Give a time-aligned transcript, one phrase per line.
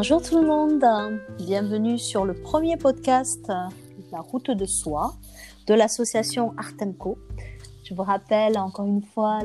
[0.00, 0.82] Bonjour tout le monde,
[1.36, 3.52] bienvenue sur le premier podcast
[4.10, 5.12] La route de soi
[5.66, 7.18] de l'association Artemco.
[7.84, 9.40] Je vous rappelle encore une fois,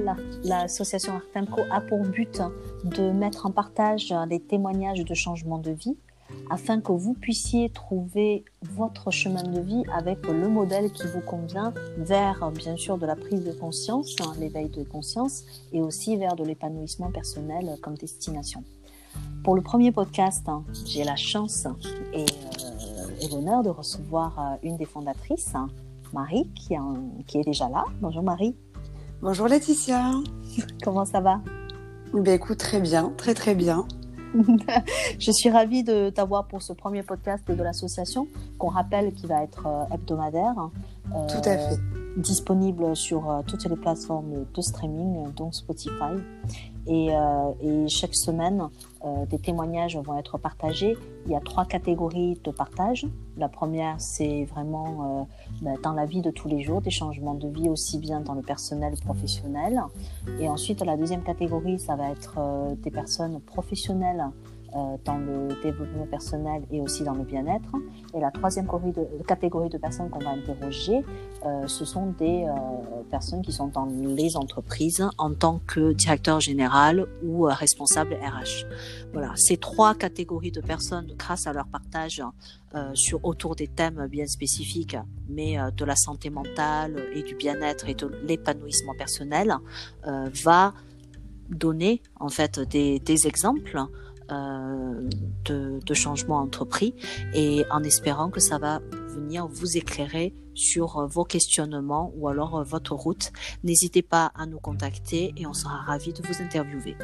[0.45, 2.41] l'association Artemco a pour but
[2.85, 5.97] de mettre en partage des témoignages de changement de vie
[6.49, 11.73] afin que vous puissiez trouver votre chemin de vie avec le modèle qui vous convient
[11.97, 16.45] vers bien sûr de la prise de conscience, l'éveil de conscience et aussi vers de
[16.45, 18.63] l'épanouissement personnel comme destination.
[19.45, 20.47] Pour le premier podcast,
[20.87, 21.67] j'ai la chance
[22.13, 25.53] et, euh, l'honneur de recevoir euh, une des fondatrices,
[26.13, 26.73] Marie, qui,
[27.27, 27.85] qui est déjà là.
[28.01, 28.55] Bonjour Marie.
[29.21, 30.13] Bonjour Laetitia.
[30.83, 31.41] Comment ça va?
[32.11, 33.85] Ben, Écoute, très bien, très très bien.
[35.19, 38.27] je suis ravie de t'avoir pour ce premier podcast de l'association,
[38.57, 40.55] qu'on rappelle qui va être euh, hebdomadaire.
[41.11, 42.04] Tout à fait.
[42.17, 46.15] Disponible sur toutes les plateformes de streaming, dont Spotify.
[46.87, 48.69] Euh, et, chaque semaine,
[49.03, 50.95] euh, des témoignages vont être partagés.
[51.25, 53.07] Il y a trois catégories de partage.
[53.37, 55.23] La première, c'est vraiment euh,
[55.63, 58.33] bah, dans la vie de tous les jours, des changements de vie aussi bien dans
[58.33, 59.81] le personnel que professionnel.
[60.39, 62.37] Et ensuite, la deuxième catégorie, ça va être
[62.83, 64.44] des personnes professionnelles euh,
[65.05, 67.71] dans le développement personnel et aussi dans le bien-être.
[68.13, 68.67] Et la troisième
[69.27, 71.01] catégorie de, personnes qu'on va interroger,
[71.45, 76.39] euh, ce sont des euh, personnes qui sont dans les entreprises en tant que directeur
[76.39, 78.65] général ou responsable RH.
[79.13, 82.21] Voilà, ces trois catégories de personnes, grâce à leur partage
[82.93, 84.97] sur autour des thèmes bien spécifiques,
[85.29, 89.55] mais de la santé mentale et du bien-être et de l'épanouissement personnel,
[90.03, 90.73] va
[91.49, 96.95] donner en fait des, des exemples euh, de, de changements entrepris
[97.33, 98.79] et en espérant que ça va
[99.15, 103.31] venir vous éclairer sur euh, vos questionnements ou alors euh, votre route.
[103.63, 106.95] N'hésitez pas à nous contacter et on sera ravis de vous interviewer.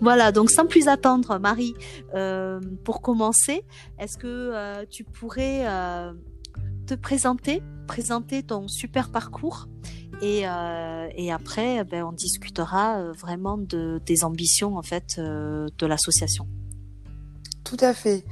[0.00, 1.74] Voilà, donc sans plus attendre, Marie,
[2.14, 3.64] euh, pour commencer,
[3.98, 5.64] est-ce que tu pourrais
[6.86, 9.68] te présenter, présenter ton super parcours
[10.22, 15.68] et, euh, et après, ben, on discutera euh, vraiment de, des ambitions en fait euh,
[15.78, 16.46] de l'association.
[17.64, 18.24] Tout à fait.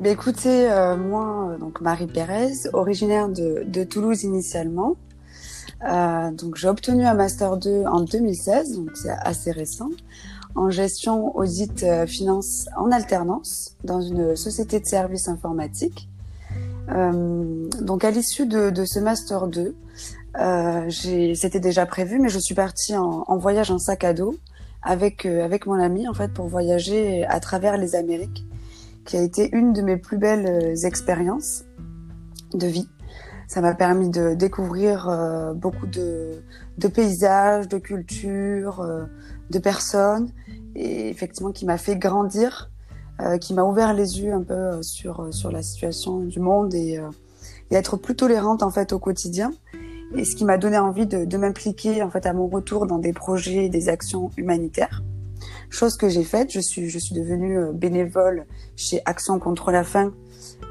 [0.00, 0.68] Ben, écoutez,
[0.98, 4.96] moi, donc Marie Pérez, originaire de, de Toulouse initialement.
[5.82, 9.90] donc j'ai obtenu un master 2 en 2016, donc c'est assez récent,
[10.54, 16.09] en gestion audit finance en alternance dans une société de services informatiques.
[16.90, 19.74] Donc à l'issue de, de, ce master 2,
[20.38, 20.90] euh,
[21.34, 24.36] C'était déjà prévu, mais je suis partie en, en voyage en sac à dos
[24.82, 28.44] avec euh, avec mon ami en fait pour voyager à travers les Amériques,
[29.04, 31.64] qui a été une de mes plus belles euh, expériences
[32.54, 32.88] de vie.
[33.46, 36.42] Ça m'a permis de découvrir euh, beaucoup de,
[36.78, 38.86] de, paysages, de cultures,
[39.50, 40.30] de personnes,
[40.76, 42.69] et effectivement qui m'a fait grandir,
[43.40, 46.98] qui m'a ouvert les yeux un peu sur sur la situation du monde et,
[47.70, 49.52] être plus tolérante en fait au quotidien
[50.16, 53.12] et ce qui m'a donné envie de, m'impliquer en fait à mon retour dans des
[53.12, 55.02] projets, des actions humanitaires.
[55.70, 59.84] Chose que j'ai faite, je suis je suis devenue euh, bénévole chez Action contre la
[59.84, 60.12] faim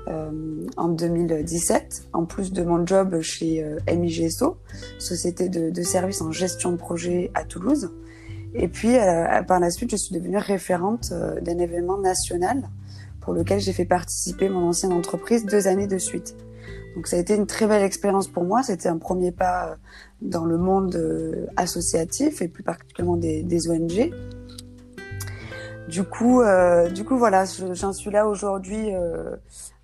[0.10, 4.58] euh, en 2017, en plus de mon job chez euh, MIGSO,
[5.00, 7.92] société de, de services en gestion de projet à Toulouse.
[8.54, 12.70] Et puis euh, par la suite, je suis devenue référente euh, d'un événement national
[13.22, 16.36] pour lequel j'ai fait participer mon ancienne entreprise deux années de suite.
[16.96, 18.64] Donc ça a été une très belle expérience pour moi.
[18.64, 19.76] C'était un premier pas euh,
[20.22, 24.12] dans le monde euh, associatif et plus particulièrement des, des ONG.
[25.88, 28.90] Du coup, euh, du coup voilà, j'en suis là aujourd'hui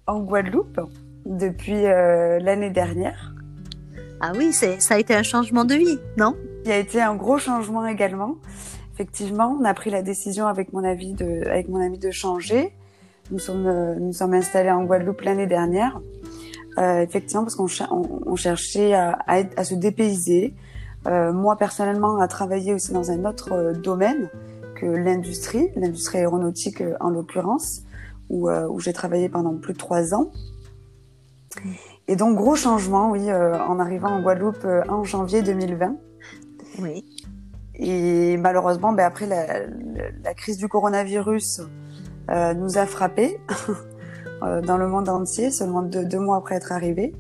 [0.05, 0.79] en Guadeloupe
[1.25, 3.33] depuis l'année dernière.
[4.19, 6.35] Ah oui, ça a été un changement de vie, non?
[6.65, 8.35] Il y a été un gros changement également.
[8.93, 12.73] Effectivement, on a pris la décision avec mon ami de, avec mon ami de changer.
[13.31, 16.01] Nous sommes, nous sommes installés en Guadeloupe l'année dernière.
[16.77, 17.67] Euh, effectivement, parce qu'on
[18.25, 20.53] on, cherchait à, à, à, se dépayser.
[21.07, 24.29] Euh, moi, personnellement, à travailler aussi dans un autre euh, domaine
[24.75, 27.83] que l'industrie, l'industrie aéronautique euh, en l'occurrence,
[28.29, 30.31] où, euh, où j'ai travaillé pendant plus de trois ans.
[32.07, 35.95] Et donc, gros changement, oui, en arrivant en Guadeloupe en janvier 2020.
[36.79, 37.05] Oui.
[37.75, 41.61] Et malheureusement, ben, après la, crise du coronavirus
[42.29, 43.39] nous a frappés.
[44.43, 47.13] Euh, dans le monde entier, seulement deux, mois après être arrivé.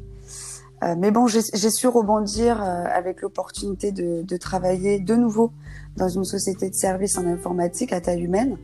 [0.83, 5.51] Euh, mais bon, j'ai su rebondir euh, avec l'opportunité de, travailler de nouveau
[5.95, 8.57] dans une société de services en informatique à taille humaine.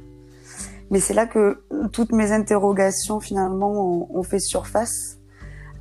[0.89, 5.19] Mais c'est là que toutes mes interrogations finalement ont, ont fait surface.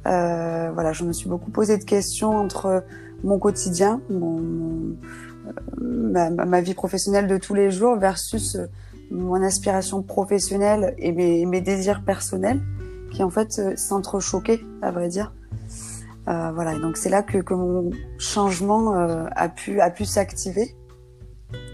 [0.07, 2.85] Euh, voilà, je me suis beaucoup posé de questions entre
[3.25, 4.97] mon quotidien, mon,
[5.81, 8.57] ma, vie professionnelle de tous les jours versus
[9.11, 12.61] mon aspiration professionnelle et mes, désirs personnels
[13.13, 15.33] qui en fait euh, s'entrechoquaient, à vrai dire.
[16.29, 20.77] Euh, voilà, donc c'est là que, que, mon changement euh, a pu, a pu s'activer.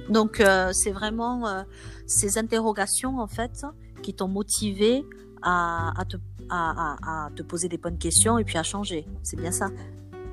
[0.08, 1.62] Donc euh, c'est vraiment euh,
[2.06, 3.66] ces interrogations en fait
[4.02, 5.04] qui t'ont motivé
[5.42, 6.16] à, te,
[6.50, 9.06] à, te poser des bonnes questions et puis à changer.
[9.22, 9.68] C'est bien ça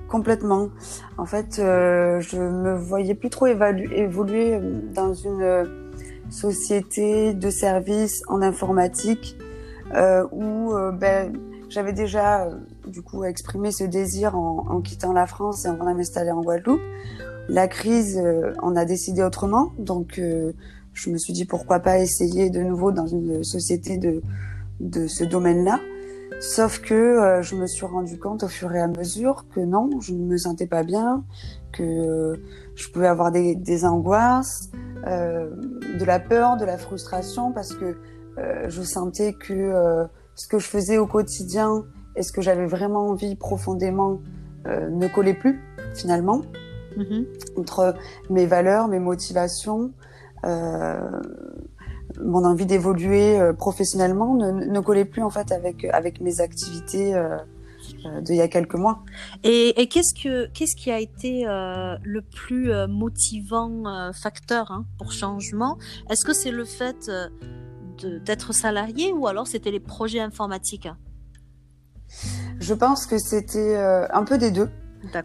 [0.07, 0.69] Complètement.
[1.17, 4.59] En fait, euh, je me voyais plus trop évoluer
[4.93, 5.67] dans une
[6.29, 9.37] société de services en informatique
[9.95, 11.33] euh, où euh, ben,
[11.69, 12.55] j'avais déjà euh,
[12.87, 16.41] du coup exprimé ce désir en, en, quittant la France et en venant m'installer en
[16.41, 16.81] Guadeloupe.
[17.49, 20.53] La crise euh, en a décidé autrement, donc euh,
[20.93, 24.21] je me suis dit pourquoi pas essayer de nouveau dans une société de,
[24.79, 25.79] de ce domaine-là.
[26.39, 29.89] Sauf que euh, je me suis rendu compte au fur et à mesure que non,
[30.01, 31.23] je ne me sentais pas bien,
[31.71, 32.39] que
[32.75, 34.69] je pouvais avoir des, des angoisses,
[35.07, 35.49] euh,
[35.99, 37.97] de la peur, de la frustration, parce que
[38.37, 41.85] euh, je sentais que euh, ce que je faisais au quotidien
[42.15, 44.21] et ce que j'avais vraiment envie profondément
[44.65, 45.61] euh, ne collait plus
[45.93, 46.41] finalement
[46.97, 47.25] mm-hmm.
[47.57, 47.93] entre
[48.29, 49.91] mes valeurs, mes motivations,
[52.21, 57.13] mon envie d'évoluer professionnellement ne, ne, collait plus en fait avec avec mes activités
[58.21, 59.03] d'il y a quelques mois.
[59.43, 64.85] Et, et qu'est-ce que qu'est-ce qui a été euh, le plus motivant euh, facteur hein,
[64.97, 65.77] pour changement?
[66.09, 67.11] Est-ce que c'est le fait
[68.25, 70.89] d'être salarié ou alors c'était les projets informatiques?
[72.59, 74.69] Je pense que c'était euh, un peu des deux.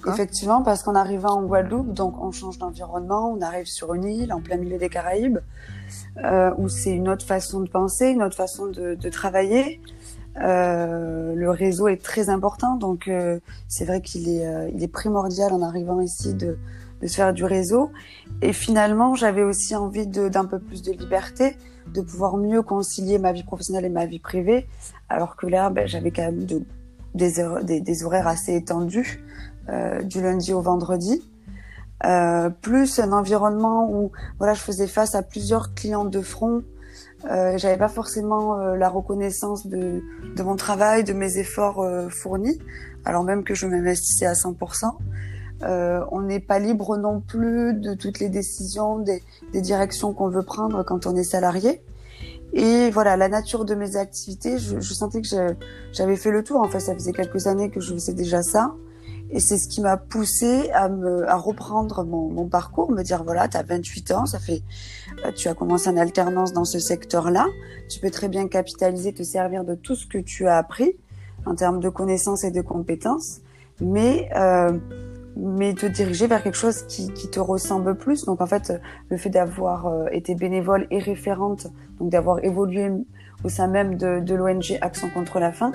[0.08, 4.32] Effectivement, parce qu'en arrivant en Guadeloupe, donc on change d'environnement, on arrive sur une île
[4.32, 5.38] en plein milieu des Caraïbes,
[6.24, 9.80] euh, où c'est une autre façon de penser, une autre façon de, de travailler.
[10.40, 14.88] Euh, le réseau est très important, donc euh, c'est vrai qu'il est, euh, il est
[14.88, 16.58] primordial en arrivant ici de,
[17.02, 17.90] de se faire du réseau.
[18.42, 21.56] Et finalement, j'avais aussi envie d'un peu plus de liberté,
[21.92, 24.66] de pouvoir mieux concilier ma vie professionnelle et ma vie privée,
[25.08, 26.62] alors que là, ben, j'avais quand même de,
[27.14, 29.24] des, horaires assez étendus,
[29.68, 31.22] euh, du lundi au vendredi.
[32.04, 36.62] Euh, plus un environnement où voilà je faisais face à plusieurs clients de front
[37.28, 40.04] euh, j'avais pas forcément euh, la reconnaissance de,
[40.36, 42.56] de mon travail de mes efforts euh, fournis
[43.04, 44.92] alors même que je m'investissais à 100%
[45.62, 49.22] euh, on n'est pas libre non plus de toutes les décisions, des,
[49.52, 51.82] des directions qu'on veut prendre quand on est salarié.
[52.52, 55.28] Et voilà, la nature de mes activités, je, je sentais que
[55.92, 56.60] j'avais fait le tour.
[56.60, 58.74] En fait, ça faisait quelques années que je faisais déjà ça.
[59.30, 60.88] Et c'est ce qui m'a poussé à
[61.26, 64.62] à reprendre mon, mon parcours, me dire voilà, tu as 28 ans, ça fait,
[65.24, 67.46] euh, tu as commencé en alternance dans ce secteur-là,
[67.90, 70.96] tu peux très bien capitaliser, te servir de tout ce que tu as appris
[71.44, 73.40] en termes de connaissances et de compétences,
[73.80, 74.72] mais euh,
[75.36, 78.24] mais te diriger vers quelque chose qui, qui, te ressemble plus.
[78.24, 78.72] Donc en fait,
[79.08, 81.68] le fait d'avoir euh, été bénévole et référente,
[82.00, 82.90] donc d'avoir évolué
[83.44, 85.70] au sein même de, de l'ONG Action contre la faim,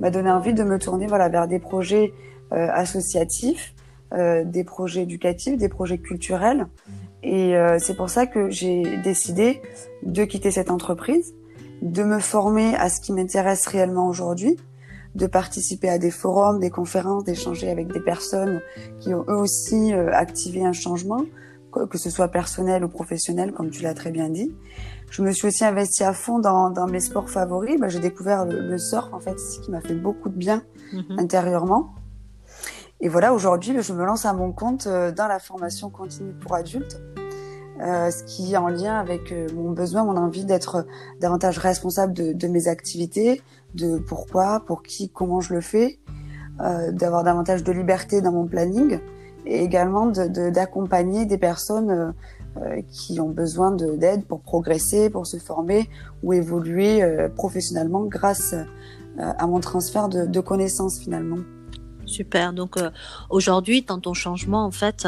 [0.00, 2.12] m'a donné envie de me tourner voilà vers des projets
[2.52, 3.74] associatifs,
[4.14, 6.66] euh, des projets éducatifs, des projets culturels.
[7.22, 9.60] Et euh, c'est pour ça que j'ai décidé
[10.02, 11.34] de quitter cette entreprise,
[11.82, 14.56] de me former à ce qui m'intéresse réellement aujourd'hui
[15.14, 18.62] de participer à des forums, des conférences, d'échanger avec des personnes
[19.00, 21.24] qui ont eux aussi euh, activé un changement,
[21.90, 24.54] que ce soit personnel ou professionnel, comme tu l'as très bien dit.
[25.10, 27.78] Je me suis aussi investie à fond dans, dans mes sports favoris.
[27.78, 30.62] Bah, j'ai découvert le, le, surf, en fait, ce qui m'a fait beaucoup de bien
[30.94, 31.18] mmh.
[31.18, 31.94] intérieurement.
[33.00, 36.54] Et voilà, aujourd'hui, je me lance à mon compte euh, dans la formation continue pour
[36.54, 37.00] adultes.
[37.80, 40.84] Euh, ce qui est en lien avec euh, mon besoin, mon envie d'être
[41.20, 43.40] davantage responsable de, de, mes activités,
[43.74, 45.98] de pourquoi, pour qui, comment je le fais,
[46.90, 48.98] d'avoir davantage de liberté dans mon planning
[49.46, 52.14] et également d'accompagner de, de, des personnes
[52.90, 55.88] qui ont besoin d'aide pour progresser, pour se former
[56.24, 58.56] ou évoluer professionnellement grâce
[59.18, 61.38] à mon transfert de connaissances finalement.
[62.08, 62.52] Super.
[62.52, 62.76] Donc
[63.30, 65.06] aujourd'hui, dans ton changement, en fait,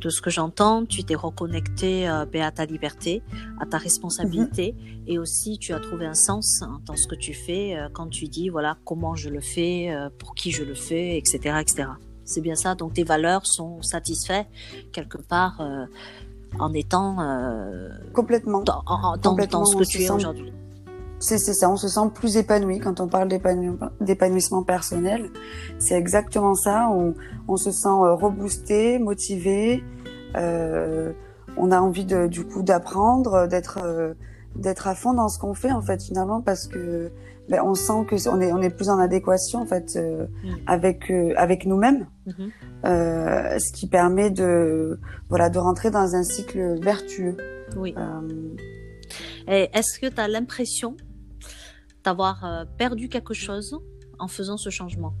[0.00, 3.22] de ce que j'entends, tu t'es reconnecté euh, à ta liberté,
[3.60, 5.12] à ta responsabilité, -hmm.
[5.12, 8.08] et aussi tu as trouvé un sens hein, dans ce que tu fais euh, quand
[8.08, 11.88] tu dis voilà comment je le fais, euh, pour qui je le fais, etc., etc.
[12.24, 12.70] C'est bien ça.
[12.80, 14.48] Donc tes valeurs sont satisfaites
[14.96, 15.84] quelque part euh,
[16.58, 17.88] en étant euh,
[18.20, 20.52] complètement dans, en, dans, complètement, dans ce que tu es aujourd'hui.
[21.20, 25.30] C'est ça, on se sent plus épanoui quand on parle d'épanouissement personnel.
[25.78, 27.14] C'est exactement ça, on,
[27.46, 29.84] on, se sent euh, reboosté, motivé,
[30.36, 31.12] euh,
[31.56, 34.14] on a envie de, du coup d'apprendre, d'être euh,
[34.56, 37.10] d'être à fond dans ce qu'on fait en fait finalement parce que
[37.48, 40.54] ben, on sent que on est on est plus en adéquation en fait euh, mm.
[40.66, 42.06] avec euh, avec nous-mêmes,
[42.84, 47.36] euh, ce qui permet de voilà de rentrer dans un cycle vertueux.
[47.76, 47.94] Oui.
[49.46, 50.96] Est-ce que tu as l'impression
[52.04, 53.78] d'avoir perdu quelque chose
[54.18, 55.14] en faisant ce changement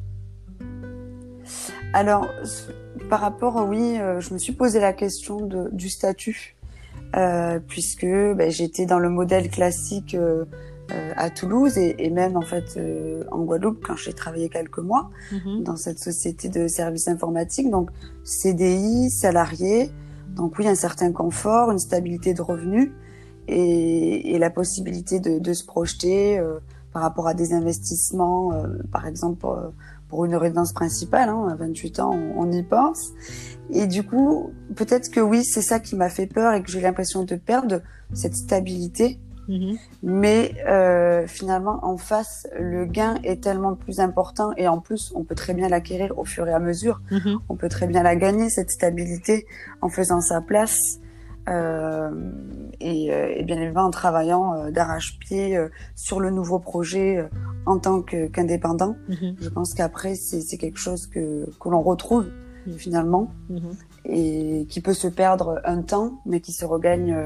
[1.92, 2.28] Alors
[3.08, 6.56] par rapport oui, je me suis posé la question de, du statut
[7.66, 10.16] puisque ben, j'étais dans le modèle classique
[10.92, 14.78] euh, à Toulouse et, et, même en fait euh, en Guadeloupe quand j'ai travaillé quelques
[14.78, 15.62] mois mhm.
[15.62, 17.70] dans cette société de services informatiques.
[17.70, 17.90] Donc
[18.24, 19.92] CDI, salarié,
[20.34, 22.90] donc oui un certain confort, une stabilité de revenus
[23.48, 26.58] et, et la possibilité de, de se projeter euh,
[26.92, 28.52] par rapport à des investissements,
[28.90, 29.46] par exemple
[30.08, 31.28] pour, une résidence principale.
[31.28, 33.12] Hein, à 28 ans, on, on y pense.
[33.70, 36.80] Et du coup, peut-être que oui, c'est ça qui m'a fait peur et que j'ai
[36.80, 37.80] l'impression de perdre
[38.12, 39.20] cette stabilité
[39.50, 39.78] Mhm.
[40.02, 45.24] Mais euh, finalement, en face, le gain est tellement plus important et en plus, on
[45.24, 47.00] peut très bien l'acquérir au fur et à mesure.
[47.10, 47.40] Mhm.
[47.48, 49.46] On peut très bien la gagner, cette stabilité,
[49.82, 51.00] en faisant sa place.
[51.48, 52.10] Euh,
[52.80, 57.28] et, euh, et, bien évidemment en travaillant euh, d'arrache-pied euh, sur le nouveau projet euh,
[57.66, 58.96] en tant qu'indépendant.
[59.08, 59.36] Mhm.
[59.40, 62.26] Je pense qu'après, c'est quelque chose que, que l'on retrouve
[62.76, 63.32] finalement
[64.04, 67.16] et qui peut se perdre un temps, mais qui se regagne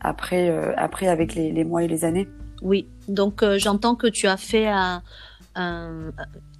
[0.00, 2.28] après, euh, après avec les, les, mois et les années.
[2.62, 5.02] Oui, donc euh, j'entends que tu as fait un,
[5.54, 6.10] un,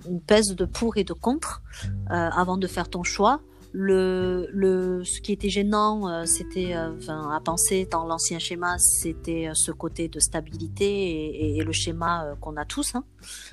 [0.09, 1.63] une pèse de pour et de contre
[2.11, 3.41] euh, avant de faire ton choix.
[3.73, 8.79] Le, le, ce qui était gênant, euh, c'était, euh, enfin, à penser dans l'ancien schéma,
[8.79, 13.05] c'était euh, ce côté de stabilité et, et, le schéma qu'on a tous, hein,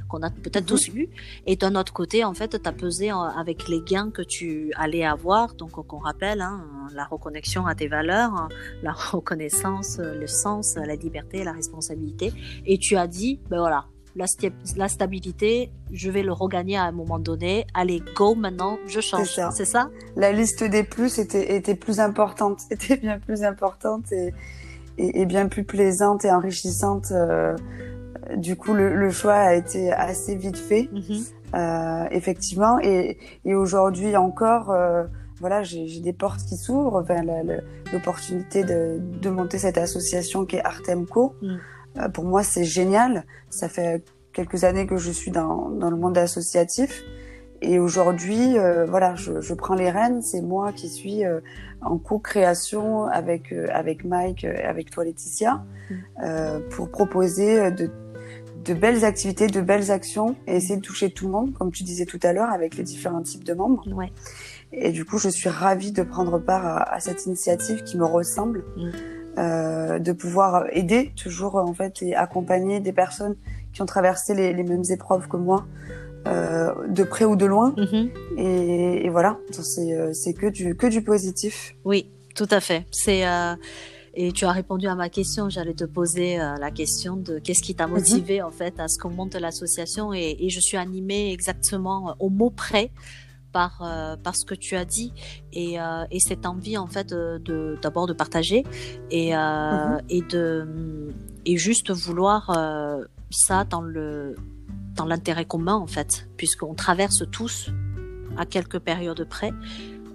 [0.07, 0.65] qu'on a peut-être mhm.
[0.65, 1.09] tous eu.
[1.45, 5.05] Et d'un autre côté, en fait, tu as pesé avec les gains que tu allais
[5.05, 5.53] avoir.
[5.53, 8.49] Donc, qu'on rappelle, hein, la reconnexion à tes valeurs, hein,
[8.81, 12.33] la reconnaissance, le sens, la liberté, la responsabilité.
[12.65, 13.85] Et tu as dit, ben voilà,
[14.17, 17.65] la, stabilité, je vais le regagner à un moment donné.
[17.73, 19.39] Allez, go maintenant, je change.
[19.51, 19.89] C'est ça?
[20.15, 24.33] La liste des plus était, était plus importante, était bien plus importante et,
[24.97, 27.11] et, bien plus plaisante et enrichissante.
[27.11, 27.55] Euh,
[28.35, 31.23] du coup, le, le, choix a été assez vite fait, mhm.
[31.55, 32.79] euh, effectivement.
[32.79, 35.03] Et, et aujourd'hui encore, euh,
[35.39, 37.23] voilà, j'ai des portes qui s'ouvrent vers
[37.93, 41.35] l'opportunité de, de, monter cette association qui est Artemco.
[41.41, 41.57] Mm.
[41.97, 43.25] Euh, pour moi, c'est génial.
[43.49, 47.03] Ça fait quelques années que je suis dans, dans le monde associatif.
[47.61, 50.21] Et aujourd'hui, euh, voilà, je, je, prends les rênes.
[50.21, 51.39] C'est moi qui suis euh,
[51.81, 55.63] en co-création avec avec Mike, et avec toi Laetitia,
[56.23, 57.89] euh, pour proposer de,
[58.63, 61.83] de belles activités, de belles actions et essayer de toucher tout le monde, comme tu
[61.83, 63.83] disais tout à l'heure, avec les différents types de membres.
[63.91, 64.11] Ouais.
[64.71, 68.05] Et du coup, je suis ravie de prendre part à, à cette initiative qui me
[68.05, 68.65] ressemble.
[68.75, 69.16] Mm.
[69.37, 73.35] Euh, de pouvoir aider toujours en fait et accompagner des personnes
[73.71, 75.67] qui ont traversé les, les mêmes épreuves que moi,
[76.25, 77.75] euh, de près ou de loin.
[77.77, 78.09] Mm-hmm.
[78.37, 79.37] et, et, voilà,
[79.77, 81.75] euh, c'est que du que du positif.
[81.85, 82.87] Oui, tout à fait.
[82.91, 83.53] C'est euh,
[84.15, 85.49] et tu as répondu à ma question.
[85.49, 87.91] J'allais te poser euh, la question de qu'est-ce qui t'a mm-hmm.
[87.91, 92.29] motivé en fait à ce qu'on monte l'association et, et, je suis animée exactement au
[92.29, 92.89] mot près
[93.57, 95.11] par, euh, par ce que tu as dit
[95.51, 98.63] et, euh, et cette envie en fait de d'abord de, partager
[99.09, 100.01] et, euh, mm-hmm.
[100.09, 100.67] et de
[101.47, 104.35] et juste vouloir euh, ça dans le
[104.93, 107.71] dans l'intérêt commun en fait puisqu'on traverse tous
[108.37, 109.51] à quelques périodes près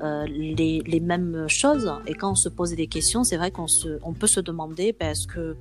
[0.04, 3.66] euh, les, les mêmes choses et quand on se pose des questions c'est vrai qu'on
[3.66, 5.56] se on peut se demander ben, est-ce que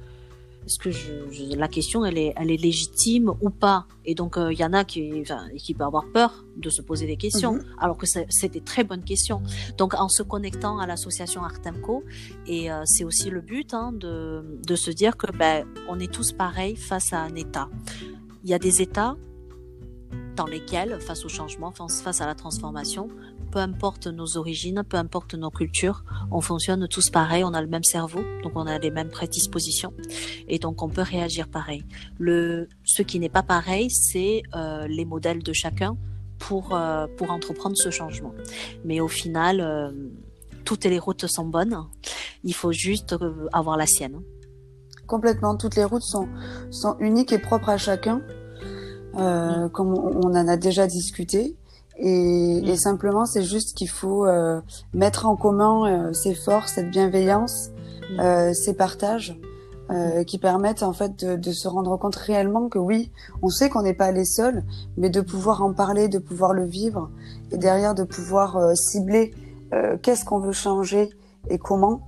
[0.66, 4.42] est-ce que je, la question elle est, elle est légitime ou pas Et donc il
[4.42, 7.54] euh, y en a qui, enfin, qui peuvent avoir peur de se poser des questions,
[7.54, 7.66] mhm.
[7.80, 9.42] alors que c'est des très bonnes questions.
[9.78, 12.04] Donc en se connectant à l'association Artemco,
[12.48, 16.12] et euh, c'est aussi le but hein, de, de se dire que ben on est
[16.12, 17.70] tous pareils face à un état.
[18.44, 19.16] Il y a des états
[20.36, 23.08] dans lesquels, face au changement, face à la transformation,
[23.52, 27.68] peu importe nos origines, peu importe nos cultures, on fonctionne tous pareil, on a le
[27.68, 29.94] même cerveau, donc on a les mêmes prédispositions,
[30.48, 31.84] et donc on peut réagir pareil.
[32.18, 35.98] Le, ce qui n'est pas pareil, c'est euh, les modèles de chacun
[36.40, 38.34] pour euh, pour entreprendre ce changement.
[38.86, 39.92] Mais au final, euh,
[40.66, 41.78] toutes les routes sont bonnes.
[42.44, 43.16] Il faut juste
[43.52, 44.22] avoir la sienne.
[45.08, 46.28] Complètement, toutes les routes sont
[46.72, 48.22] sont uniques et propres à chacun.
[49.18, 49.70] Euh, mm.
[49.72, 51.56] comme on, on en a déjà discuté.
[51.98, 54.60] Et, et simplement, c'est juste qu'il faut euh,
[54.94, 58.20] mettre en commun euh, ces forces, cette bienveillance, mm.
[58.20, 59.38] euh, ces partages
[59.92, 63.70] euh, qui permettent en fait de, de, se rendre compte réellement que oui, on sait
[63.70, 64.64] qu'on n'est pas les seuls,
[64.98, 67.10] mais de pouvoir en parler, de pouvoir le vivre,
[67.52, 69.34] et derrière de pouvoir euh, cibler
[70.02, 71.10] qu'est-ce qu'on veut changer
[71.50, 72.02] et comment.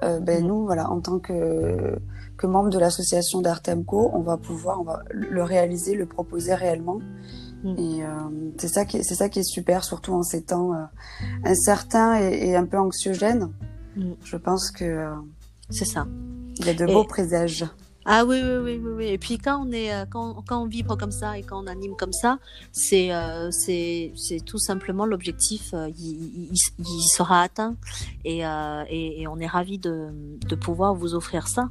[0.00, 1.98] ben, nous, voilà, en tant que,
[2.40, 7.00] que membre de l'association d'Artemco, on va pouvoir on va le réaliser, le proposer réellement.
[7.64, 7.78] Mm.
[7.78, 8.02] Et
[8.56, 10.72] c'est ça qui est, c'est ça qui est super, surtout en ces temps
[11.44, 13.50] incertains et, et, un peu anxiogènes.
[13.96, 14.12] Mm.
[14.24, 15.06] Je pense que
[15.68, 16.06] c'est ça.
[16.58, 17.66] Il y a de beaux présages.
[18.06, 19.04] Ah oui, oui, oui, oui, oui.
[19.06, 21.96] Et puis quand on est, euh, quand, on vibre comme ça et quand on anime
[21.96, 22.38] comme ça,
[22.72, 24.12] c'est, euh, c'est,
[24.46, 27.76] tout simplement l'objectif, euh, il, il, sera atteint
[28.24, 31.68] et, euh, et, et, on est ravi de, de pouvoir vous offrir ça.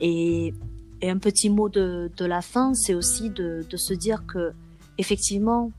[0.00, 0.52] Et,
[1.00, 4.52] et un petit mot de, de la fin, c'est aussi de, de se dire que
[4.98, 5.72] effectivement,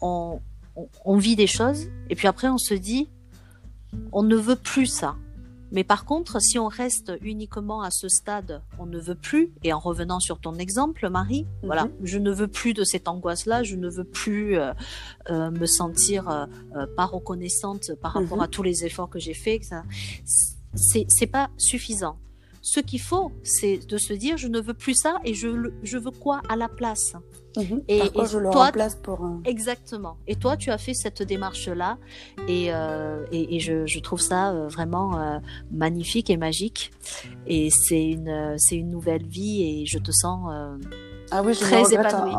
[0.00, 0.40] on,
[1.04, 3.10] on vit des choses et puis après on se dit,
[4.12, 5.16] on ne veut plus ça.
[5.72, 9.72] Mais par contre, si on reste uniquement à ce stade, on ne veut plus, et
[9.72, 11.66] en revenant sur ton exemple, Marie, mhm.
[11.66, 14.72] voilà, je ne veux plus de cette angoisse-là, je ne veux plus euh,
[15.30, 18.44] euh, me sentir euh, pas reconnaissante par rapport mhm.
[18.44, 19.62] à tous les efforts que j'ai faits.
[20.74, 22.18] C'est pas suffisant.
[22.60, 25.98] Ce qu'il faut, c'est de se dire, je ne veux plus ça et je, je
[25.98, 27.14] veux quoi à la place?
[27.56, 27.82] Mhm.
[27.88, 29.28] Et, je le toi, remplace pour.
[29.44, 30.16] Exactement.
[30.26, 31.98] Et toi, tu as fait cette démarche-là,
[32.48, 35.38] et, euh, et, et je, je, trouve ça euh, vraiment euh,
[35.70, 36.92] magnifique et magique.
[37.46, 40.76] Et c'est une, c'est une nouvelle vie, et je te sens euh,
[41.34, 42.34] ah oui, je très épanouie.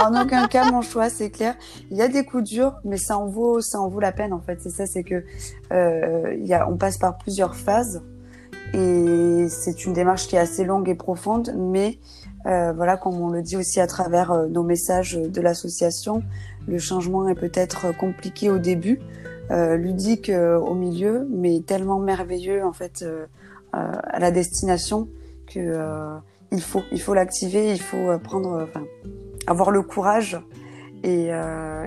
[0.00, 1.54] En, en, aucun cas mon choix, c'est clair.
[1.92, 4.32] Il y a des coups durs, mais ça en vaut, ça en vaut la peine
[4.32, 4.60] en fait.
[4.60, 5.24] C'est ça, c'est que
[5.72, 8.02] euh, y a, on passe par plusieurs phases,
[8.72, 11.98] et c'est une démarche qui est assez longue et profonde, mais
[12.46, 16.22] euh, voilà, comme on le dit aussi à travers euh, nos messages de l'association,
[16.68, 19.00] le changement est peut-être compliqué au début,
[19.50, 23.04] euh, ludique au milieu, mais tellement merveilleux en fait
[23.72, 25.08] à la destination
[25.46, 25.78] que
[26.52, 28.84] il faut, il faut l'activer, il faut prendre, enfin,
[29.48, 30.40] avoir le courage
[31.02, 31.30] et,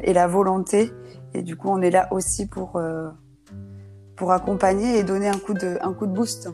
[0.04, 0.92] et la volonté.
[1.34, 2.82] Et du coup, on est là aussi pour
[4.18, 6.50] pour accompagner et donner un coup de un coup de boost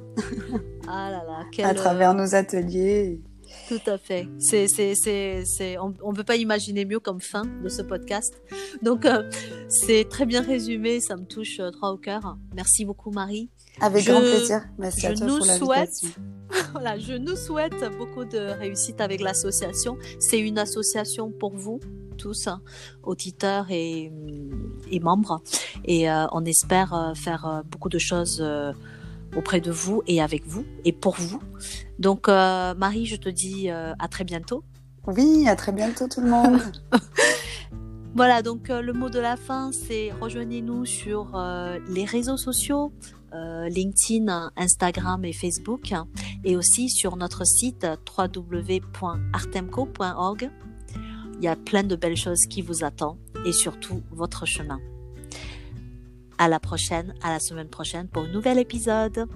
[0.88, 3.20] ah là là, à travers nos ateliers.
[3.68, 4.28] Tout à fait.
[4.40, 8.34] C'est, c'est, c'est, c'est, on ne peut pas imaginer mieux comme fin de ce podcast.
[8.82, 9.30] Donc, euh,
[9.68, 11.00] c'est très bien résumé.
[11.00, 12.38] Ça me touche euh, droit au cœur.
[12.56, 13.50] Merci beaucoup, Marie.
[13.80, 14.64] Avec grand plaisir.
[14.78, 16.02] Merci je à toi nous pour souhaite,
[16.72, 19.98] voilà, je nous souhaite beaucoup de réussite avec l'association.
[20.20, 21.80] C'est une association pour vous
[22.18, 22.62] tous, hein,
[23.02, 24.12] auditeurs et,
[24.92, 25.42] et, membres.
[25.86, 28.44] Et euh, on espère euh, faire beaucoup de choses
[29.36, 31.40] auprès de vous et avec vous et pour vous.
[32.00, 34.64] Donc, euh, Marie, je te dis euh, à très bientôt.
[35.08, 36.60] Oui, à très bientôt tout le monde.
[38.16, 41.40] voilà, donc euh, le mot de la fin, c'est rejoignez-nous sur
[41.90, 42.94] les réseaux sociaux,
[43.34, 45.94] LinkedIn, Instagram et Facebook,
[46.44, 50.52] et aussi sur notre site www.artemco.org.
[51.40, 54.80] Il y a plein de belles choses qui vous attendent et surtout votre chemin.
[56.44, 59.30] À la prochaine, à la semaine prochaine pour un nouvel épisode.